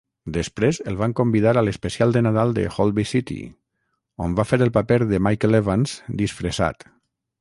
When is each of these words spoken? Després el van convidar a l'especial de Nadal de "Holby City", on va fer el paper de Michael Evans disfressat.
Després 0.35 0.77
el 0.91 0.95
van 1.01 1.11
convidar 1.19 1.51
a 1.59 1.63
l'especial 1.65 2.15
de 2.15 2.23
Nadal 2.29 2.55
de 2.59 2.63
"Holby 2.77 3.05
City", 3.11 3.37
on 4.29 4.39
va 4.41 4.47
fer 4.53 4.59
el 4.67 4.73
paper 4.79 4.99
de 5.13 5.21
Michael 5.29 5.61
Evans 5.63 5.95
disfressat. 6.25 6.89